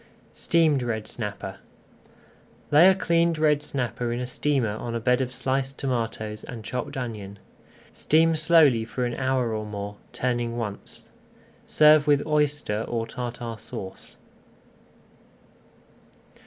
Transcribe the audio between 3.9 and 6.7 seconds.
in a steamer on a bed of sliced tomatoes and